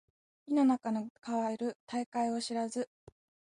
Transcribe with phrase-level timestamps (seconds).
[0.47, 2.89] 井の中の蛙大海を知らず